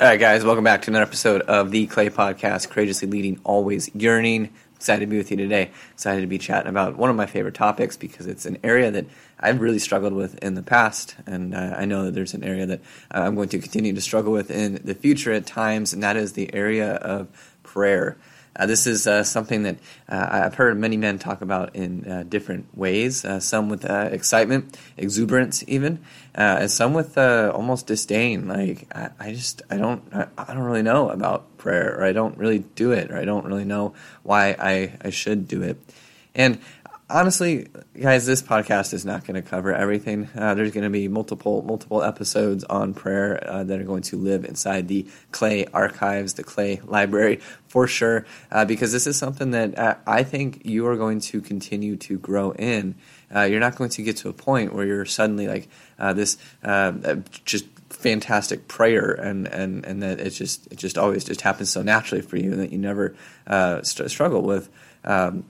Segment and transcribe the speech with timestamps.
[0.00, 3.94] All right, guys, welcome back to another episode of the Clay Podcast, Courageously Leading, Always
[3.94, 4.48] Yearning.
[4.74, 5.72] Excited to be with you today.
[5.92, 9.04] Excited to be chatting about one of my favorite topics because it's an area that
[9.38, 12.64] I've really struggled with in the past, and uh, I know that there's an area
[12.64, 12.80] that
[13.14, 16.16] uh, I'm going to continue to struggle with in the future at times, and that
[16.16, 17.28] is the area of
[17.62, 18.16] prayer.
[18.56, 19.76] Uh, this is uh, something that
[20.08, 23.24] uh, I've heard many men talk about in uh, different ways.
[23.24, 26.00] Uh, some with uh, excitement, exuberance, even,
[26.34, 28.48] and some with almost disdain.
[28.48, 32.12] Like I, I just I don't I, I, don't really know about prayer, or I
[32.12, 35.78] don't really do it, or I don't really know why I I should do it.
[36.34, 36.60] And
[37.10, 37.66] honestly,
[38.00, 40.28] guys, this podcast is not going to cover everything.
[40.34, 44.16] Uh, there's going to be multiple multiple episodes on prayer uh, that are going to
[44.16, 48.24] live inside the Clay archives, the Clay library, for sure.
[48.50, 52.18] Uh, because this is something that uh, I think you are going to continue to
[52.18, 52.94] grow in.
[53.34, 56.38] Uh, you're not going to get to a point where you're suddenly like uh, this
[57.44, 61.82] just fantastic prayer and, and, and that it just it just always just happens so
[61.82, 63.14] naturally for you that you never
[63.82, 64.68] st- struggle with
[65.04, 65.44] um,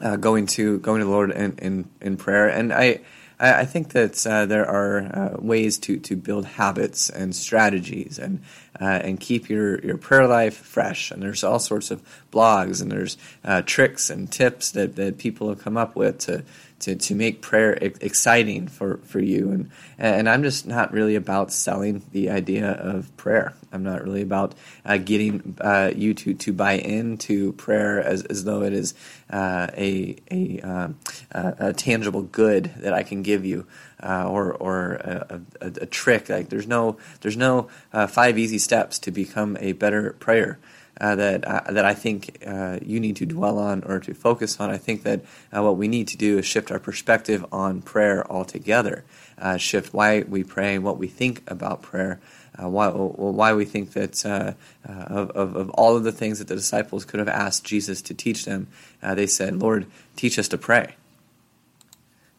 [0.00, 2.48] uh, going to going to the Lord in, in, in prayer.
[2.48, 3.00] And I
[3.40, 8.42] I, think that uh, there are uh, ways to, to build habits and strategies and
[8.78, 11.10] uh, and keep your, your prayer life fresh.
[11.10, 15.48] And there's all sorts of blogs and there's uh, tricks and tips that, that people
[15.48, 16.44] have come up with to
[16.80, 19.50] to, to make prayer exciting for, for you.
[19.50, 23.54] And, and I'm just not really about selling the idea of prayer.
[23.72, 28.44] I'm not really about uh, getting uh, you to, to buy into prayer as, as
[28.44, 28.94] though it is
[29.30, 30.96] uh, a, a, um,
[31.30, 33.66] a, tangible good that I can give you.
[34.02, 38.56] Uh, or or a, a, a, trick like there's no there's no uh, five easy
[38.56, 40.58] steps to become a better prayer
[41.00, 44.60] uh, that uh, that I think uh, you need to dwell on or to focus
[44.60, 44.70] on.
[44.70, 45.22] I think that
[45.54, 49.04] uh, what we need to do is shift our perspective on prayer altogether.
[49.38, 52.20] Uh, shift why we pray, what we think about prayer.
[52.60, 56.56] Uh, why, why we think that of, of, of, all of the things that the
[56.56, 58.66] disciples could have asked Jesus to teach them,
[59.00, 59.86] they said, Lord,
[60.16, 60.94] teach us to pray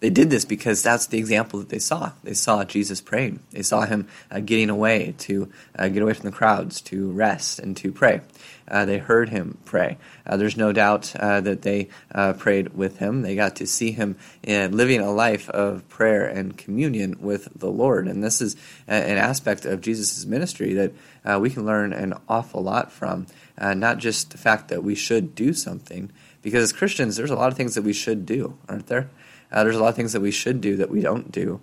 [0.02, 2.12] they did this because that's the example that they saw.
[2.24, 3.40] They saw Jesus praying.
[3.52, 7.60] They saw him uh, getting away to uh, get away from the crowds, to rest
[7.60, 8.22] and to pray.
[8.68, 10.00] Uh, they heard him pray.
[10.26, 13.22] Uh, there's no doubt uh, that they uh, prayed with him.
[13.22, 18.08] They got to see him living a life of prayer and communion with the Lord.
[18.08, 18.56] And this is
[18.88, 20.94] an aspect of Jesus' ministry that
[21.40, 23.28] we can learn an awful lot from.
[23.60, 26.12] not just the fact that we should do something,
[26.42, 29.10] because as Christians, there's a lot of things that we should do, aren't there?
[29.52, 31.60] Uh, there's a lot of things that we should do that we don't do.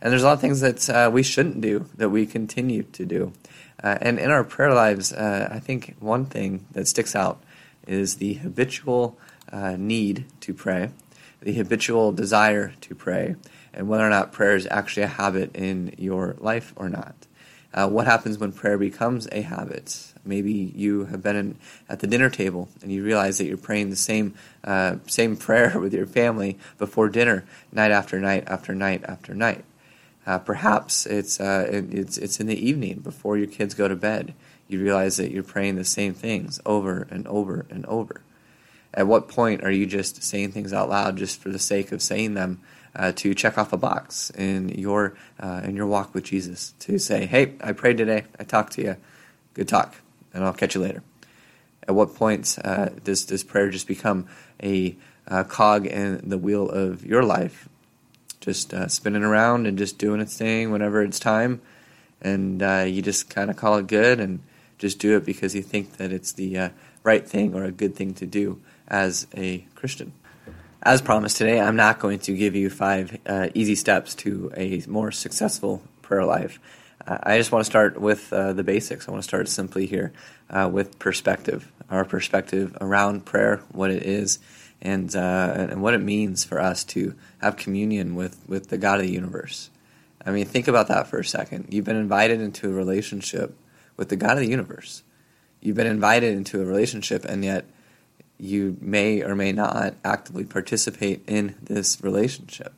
[0.00, 3.04] And there's a lot of things that uh, we shouldn't do that we continue to
[3.06, 3.32] do.
[3.82, 7.42] Uh, and in our prayer lives, uh, I think one thing that sticks out
[7.86, 9.18] is the habitual
[9.50, 10.90] uh, need to pray,
[11.40, 13.36] the habitual desire to pray,
[13.72, 17.14] and whether or not prayer is actually a habit in your life or not.
[17.74, 20.12] Uh, what happens when prayer becomes a habit?
[20.24, 21.58] Maybe you have been in,
[21.88, 25.78] at the dinner table and you realize that you're praying the same uh, same prayer
[25.78, 29.64] with your family before dinner, night after night after night after night.
[30.24, 33.96] Uh, perhaps it's uh, it, it's it's in the evening before your kids go to
[33.96, 34.34] bed.
[34.68, 38.22] You realize that you're praying the same things over and over and over.
[38.94, 42.00] At what point are you just saying things out loud just for the sake of
[42.00, 42.60] saying them?
[42.96, 46.74] Uh, to check off a box in your uh, in your walk with Jesus.
[46.80, 48.24] To say, "Hey, I prayed today.
[48.38, 48.96] I talked to you.
[49.54, 49.96] Good talk,
[50.32, 51.02] and I'll catch you later."
[51.86, 54.26] At what point uh, does does prayer just become
[54.62, 54.96] a
[55.28, 57.68] uh, cog in the wheel of your life,
[58.40, 61.60] just uh, spinning around and just doing its thing whenever it's time,
[62.20, 64.40] and uh, you just kind of call it good and
[64.78, 66.70] just do it because you think that it's the
[67.02, 70.12] right thing or a good thing to do as a Christian.
[70.86, 74.82] As promised today, I'm not going to give you five uh, easy steps to a
[74.86, 76.60] more successful prayer life.
[77.06, 79.08] Uh, I just want to start with uh, the basics.
[79.08, 80.12] I want to start simply here
[80.50, 84.40] uh, with perspective, our perspective around prayer, what it is,
[84.82, 89.00] and uh, and what it means for us to have communion with with the God
[89.00, 89.70] of the universe.
[90.26, 91.68] I mean, think about that for a second.
[91.70, 93.56] You've been invited into a relationship
[93.96, 95.02] with the God of the universe.
[95.62, 97.64] You've been invited into a relationship, and yet
[98.38, 102.72] you may or may not actively participate in this relationship.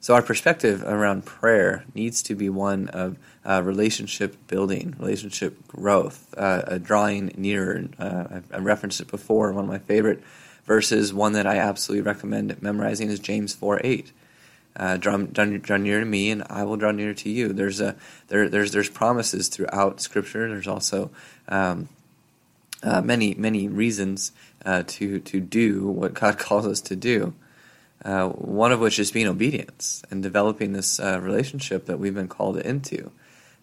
[0.00, 6.32] So, our perspective around prayer needs to be one of uh, relationship building, relationship growth,
[6.36, 7.84] uh, drawing nearer.
[7.98, 9.52] Uh, I referenced it before.
[9.52, 10.22] One of my favorite
[10.64, 14.12] verses, one that I absolutely recommend memorizing, is James 4 8.
[14.76, 17.52] Uh, draw, draw, near to me, and I will draw near to you.
[17.52, 17.96] There's a
[18.28, 20.48] there, there's there's promises throughout Scripture.
[20.48, 21.10] There's also
[21.48, 21.88] um,
[22.82, 24.32] uh, many many reasons
[24.64, 27.34] uh, to to do what God calls us to do.
[28.04, 32.28] Uh, one of which is being obedience and developing this uh, relationship that we've been
[32.28, 33.10] called into.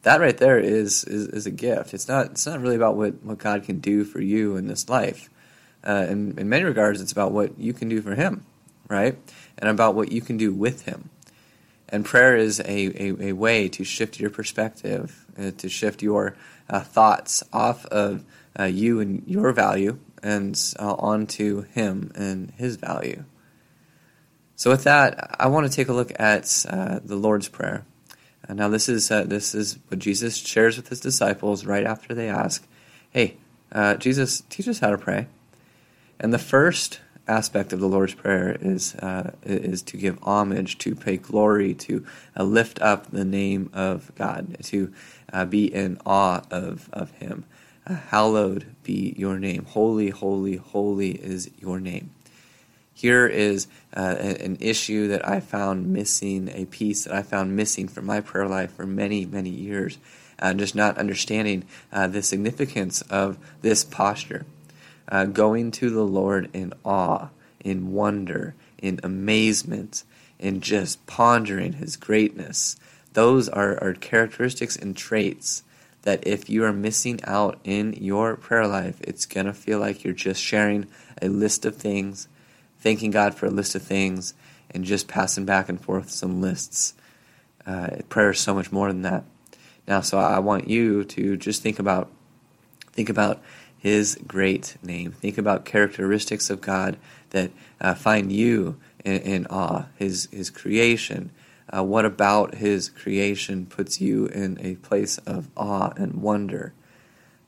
[0.02, 1.94] that right there is, is, is a gift.
[1.94, 4.90] It's not it's not really about what, what God can do for you in this
[4.90, 5.30] life.
[5.86, 8.46] Uh, in, in many regards, it's about what you can do for Him,
[8.90, 9.18] right?
[9.58, 11.10] And about what you can do with Him.
[11.96, 16.36] And prayer is a, a, a way to shift your perspective, uh, to shift your
[16.70, 18.26] uh, thoughts off of
[18.60, 23.24] uh, you and your value and uh, onto Him and His value.
[24.58, 27.86] So, with that, I want to take a look at uh, the Lord's Prayer.
[28.50, 32.68] Now, this is this is what Jesus shares with his disciples right after they ask,
[33.10, 33.38] "Hey,
[34.00, 35.28] Jesus, teach us how to pray."
[36.20, 40.96] And the first aspect of the Lord's Prayer is uh, is to give homage, to
[40.96, 42.06] pay glory, to
[42.38, 44.94] uh, lift up the name of God, to
[45.50, 47.46] be in awe of of Him.
[47.88, 49.66] hallowed be your name.
[49.66, 52.12] Holy, holy, holy is your name
[52.96, 57.90] here is uh, an issue that I found missing, a piece that I found missing
[57.90, 59.98] from my prayer life for many, many years.
[60.40, 64.46] Uh, just not understanding uh, the significance of this posture.
[65.08, 67.30] Uh, going to the Lord in awe,
[67.60, 70.04] in wonder, in amazement,
[70.40, 72.76] in just pondering His greatness.
[73.14, 75.64] Those are, are characteristics and traits
[76.02, 80.04] that if you are missing out in your prayer life, it's going to feel like
[80.04, 80.88] you're just sharing
[81.22, 82.28] a list of things
[82.86, 84.36] thanking God for a list of things
[84.70, 86.94] and just passing back and forth some lists.
[87.66, 89.24] Uh, prayer is so much more than that.
[89.88, 92.12] Now, so I want you to just think about
[92.92, 93.42] think about
[93.86, 95.12] His great name.
[95.12, 96.98] Think about characteristics of God
[97.30, 99.86] that uh, find you in, in, awe.
[99.96, 101.30] His His creation.
[101.72, 106.74] Uh, what about His creation puts you in a place of awe and wonder?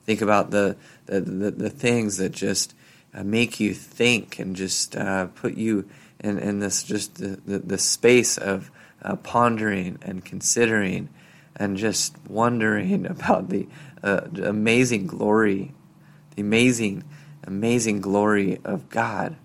[0.04, 2.76] Think about the the, the, the things that just
[3.16, 5.90] uh, make you think and just uh, put you
[6.20, 8.70] in, in this just the, the, the space of
[9.02, 11.10] uh, pondering and considering
[11.56, 13.68] and just wondering about the
[14.04, 15.74] uh, amazing glory,
[16.38, 17.04] the amazing,
[17.44, 19.36] amazing glory of God.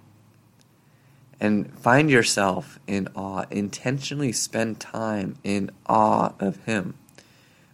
[1.41, 3.47] And find yourself in awe.
[3.51, 6.95] Intentionally spend time in awe of Him.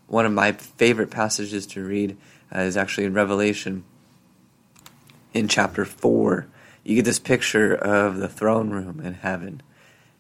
[0.07, 2.17] One of my favorite passages to read
[2.55, 3.85] uh, is actually in Revelation
[5.35, 6.47] in chapter 4.
[6.85, 9.63] You get this picture of the throne room in heaven.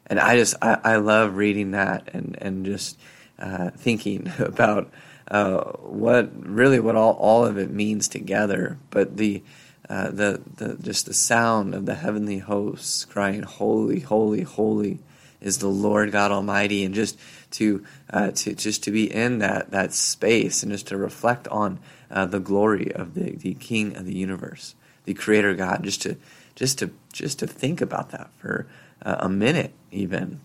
[0.08, 2.98] And I just, I, I love reading that and, and just
[3.38, 4.90] uh, thinking about
[5.30, 8.78] uh, what really what all, all of it means together.
[8.90, 9.42] But the,
[9.88, 14.98] uh, the, the, just the sound of the heavenly hosts crying, Holy, holy, holy
[15.40, 16.84] is the Lord God Almighty.
[16.84, 17.18] And just
[17.52, 21.78] to, uh, to, just to be in that, that space and just to reflect on
[22.10, 24.74] uh, the glory of the, the King of the universe
[25.08, 26.16] the Creator God, just to
[26.54, 28.66] just to just to think about that for
[29.00, 30.42] uh, a minute, even,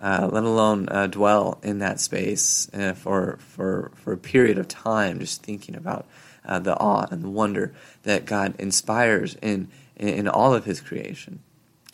[0.00, 4.68] uh, let alone uh, dwell in that space uh, for for for a period of
[4.68, 6.06] time, just thinking about
[6.44, 7.72] uh, the awe and the wonder
[8.04, 11.40] that God inspires in in all of His creation,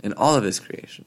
[0.03, 1.06] in all of His creation.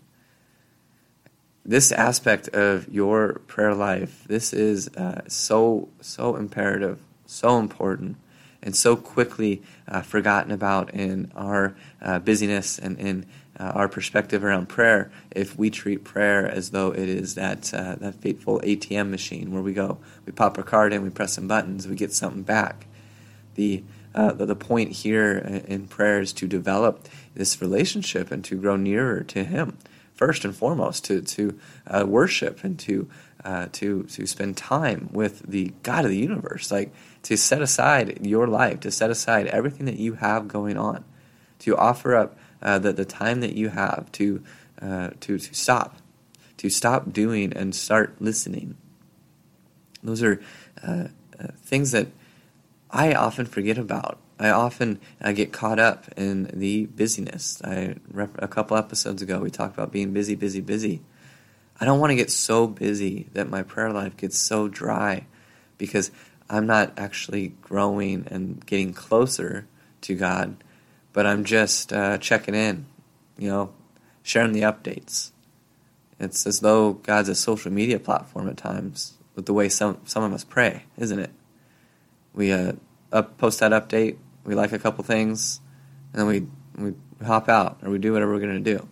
[1.63, 8.17] This aspect of your prayer life, this is uh, so so imperative, so important
[8.63, 11.75] and so quickly uh, forgotten about in our
[12.23, 13.25] busyness and in
[13.59, 17.95] uh, our perspective around prayer if we treat prayer as though it is that, uh,
[17.95, 21.47] that fateful ATM machine where we go, we pop our card in, we press some
[21.47, 22.85] buttons, we get something back.
[23.55, 23.83] The,
[24.13, 28.75] uh, the, the point here in prayer is to develop this relationship and to grow
[28.75, 29.77] nearer to Him
[30.17, 33.07] first and foremost to to uh, worship and to
[33.45, 36.91] uh, to to spend time with the God of the universe, like
[37.23, 41.05] to set aside your life, to set aside everything that you have going on,
[41.59, 44.43] to offer up uh, the the time that you have to
[44.81, 45.97] uh, to to stop,
[46.57, 48.77] to stop doing and start listening.
[50.03, 50.41] Those are
[50.83, 51.07] uh,
[51.39, 52.07] uh, things that
[52.91, 57.61] I often forget about I often uh, get caught up in the busyness.
[57.63, 57.95] I
[58.37, 61.01] a couple episodes ago we talked about being busy, busy, busy.
[61.79, 65.25] I don't want to get so busy that my prayer life gets so dry
[65.77, 66.11] because
[66.49, 69.67] I'm not actually growing and getting closer
[70.01, 70.63] to God,
[71.17, 72.85] but I'm just uh, checking in,
[73.39, 73.73] you know,
[74.21, 75.31] sharing the updates.
[76.19, 80.21] It's as though God's a social media platform at times with the way some some
[80.21, 81.31] of us pray, isn't it?
[82.35, 82.73] We uh,
[83.11, 85.59] up, post that update, we like a couple things,
[86.13, 86.45] and then we
[86.77, 86.93] we
[87.25, 88.87] hop out or we do whatever we're going to do.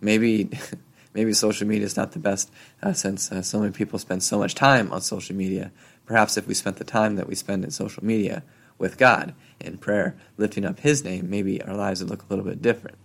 [0.00, 0.50] Maybe
[1.14, 2.50] maybe social media is not the best
[2.82, 5.70] uh, since uh, so many people spend so much time on social media.
[6.04, 8.42] Perhaps if we spent the time that we spend in social media
[8.78, 12.44] with God in prayer, lifting up His name, maybe our lives would look a little
[12.44, 12.96] bit different.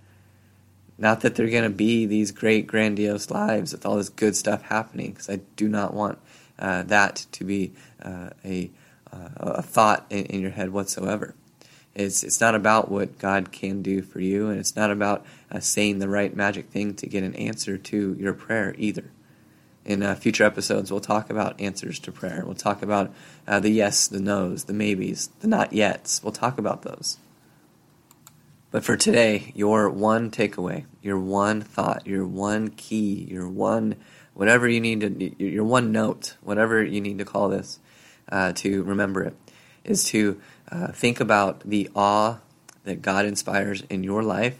[0.98, 4.63] Not that they're going to be these great, grandiose lives with all this good stuff
[4.63, 6.20] happening, because I do not want
[6.60, 8.70] uh, that to be uh, a,
[9.12, 11.34] uh, a thought in, in, your head whatsoever.
[11.96, 15.60] It's, it's not about what God can do for you, and it's not about uh,
[15.60, 19.12] saying the right magic thing to get an answer to your prayer either.
[19.84, 22.44] In uh, future episodes, we'll talk about answers to prayer.
[22.46, 23.12] We'll talk about
[23.48, 26.24] uh, the yes, the no's, the maybes, the not yets.
[26.24, 27.18] We'll talk about those.
[28.70, 33.96] But for today, your one takeaway, your one thought, your one key, your one
[34.34, 37.80] whatever you need to, your one note, whatever you need to call this,
[38.32, 39.36] uh, to remember it,
[39.84, 40.40] is to
[40.72, 42.40] uh, think about the awe
[42.84, 44.58] that God inspires in your life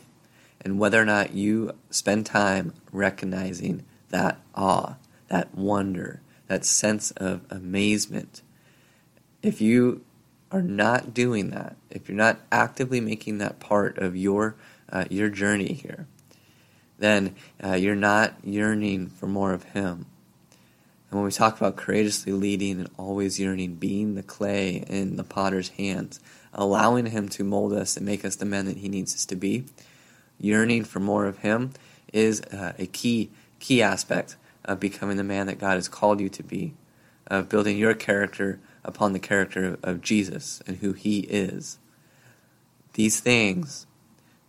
[0.60, 4.96] and whether or not you spend time recognizing that awe,
[5.32, 8.42] that wonder, that sense of amazement.
[9.42, 10.04] If you
[10.52, 14.56] are not doing that, if you're not actively making that part of your
[14.92, 16.06] uh, your journey here,
[17.00, 17.34] then
[17.64, 20.06] uh, you're not yearning for more of Him.
[21.10, 25.24] And when we talk about courageously leading and always yearning, being the clay in the
[25.24, 26.20] potter's hands,
[26.54, 29.38] allowing Him to mold us and make us the men that He needs us to
[29.38, 29.64] be,
[30.42, 31.72] yearning for more of Him
[32.12, 33.30] is uh, a key
[33.62, 36.74] key aspect of becoming the man that God has called you to be,
[37.27, 41.80] of building your character upon the character of Jesus and who He is.
[42.94, 43.88] These things,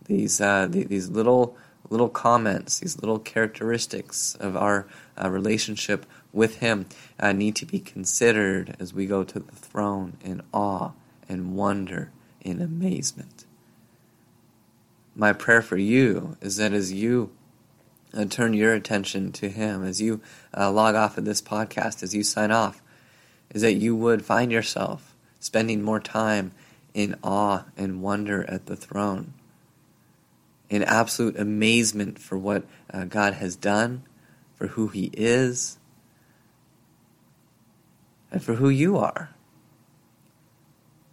[0.05, 1.57] these uh, these little
[1.89, 4.87] little comments, these little characteristics of our
[5.21, 6.87] uh, relationship with Him
[7.19, 10.91] uh, need to be considered as we go to the throne in awe
[11.29, 13.45] and wonder in amazement.
[15.15, 17.31] My prayer for you is that as you
[18.29, 20.21] turn your attention to Him, as you
[20.55, 22.81] uh, log off of this podcast, as you sign off,
[23.51, 26.51] is that you would find yourself spending more time
[26.93, 29.33] in awe and wonder at the throne,
[30.69, 34.03] in absolute amazement for what uh, God has done,
[34.55, 35.77] for who He is,
[38.31, 39.31] and for who you are.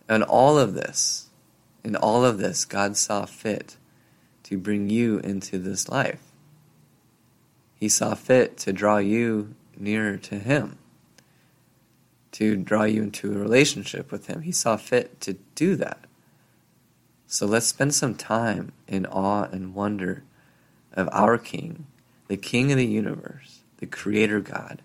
[0.08, 1.28] And all of this,
[1.84, 3.76] in all of this, God saw fit
[4.44, 6.29] to bring you into this life.
[7.80, 10.78] He saw fit to draw you nearer to Him
[12.32, 14.42] to draw you into a relationship with Him.
[14.42, 16.04] He saw fit to do that.
[17.26, 20.24] So let's spend some time in awe and wonder
[20.92, 21.86] of our King,
[22.28, 24.82] the King of the universe, the Creator God.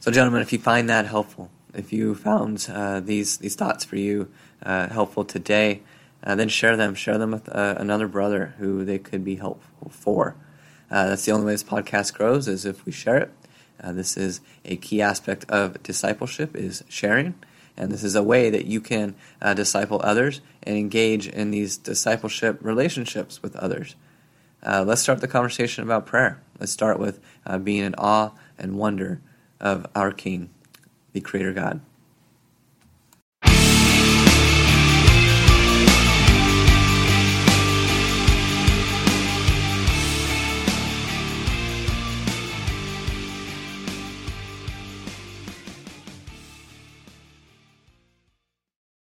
[0.00, 3.96] So, gentlemen, if you find that helpful, if you found uh, these these thoughts for
[3.96, 4.30] you
[4.62, 5.82] uh, helpful today,
[6.22, 6.94] uh, then share them.
[6.94, 10.36] Share them with uh, another brother who they could be helpful for.
[10.90, 13.32] Uh, that's the only way this podcast grows is if we share it.
[13.80, 17.34] Uh, this is a key aspect of discipleship is sharing,
[17.76, 21.76] and this is a way that you can uh, disciple others and engage in these
[21.76, 23.94] discipleship relationships with others.
[24.66, 26.40] Uh, let's start the conversation about prayer.
[26.58, 27.20] Let's start with
[27.62, 29.20] being in awe and wonder
[29.60, 30.50] of our King,
[31.12, 31.80] the Creator God.